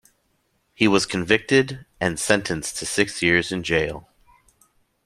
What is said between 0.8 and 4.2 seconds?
was convicted and sentenced to six years in jail.